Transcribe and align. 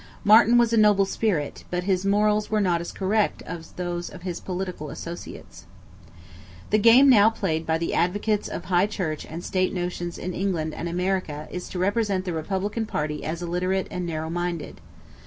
Marten 0.23 0.57
was 0.57 0.73
a 0.73 0.77
noble 0.77 1.05
spirit, 1.05 1.63
but 1.69 1.83
his 1.83 2.07
morals 2.07 2.49
were 2.49 2.59
not 2.59 2.81
as 2.81 2.91
correct 2.91 3.43
as 3.43 3.73
those 3.73 4.09
of 4.09 4.23
his 4.23 4.39
political 4.39 4.89
associates. 4.89 5.65
The 6.71 6.79
game 6.79 7.07
now 7.07 7.29
played 7.29 7.67
by 7.67 7.77
the 7.77 7.93
advocates 7.93 8.47
of 8.47 8.65
high 8.65 8.87
church 8.87 9.27
and 9.29 9.43
state 9.43 9.75
notions 9.75 10.17
in 10.17 10.33
England 10.33 10.73
and 10.73 10.89
America 10.89 11.47
is 11.51 11.69
to 11.69 11.77
represent 11.77 12.25
the 12.25 12.33
republican 12.33 12.87
party 12.87 13.23
as 13.23 13.43
illiterate 13.43 13.87
and 13.91 14.07
narrow 14.07 14.31
minded. 14.31 14.81